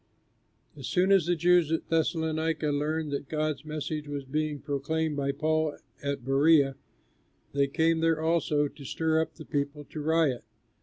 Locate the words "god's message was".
3.29-4.25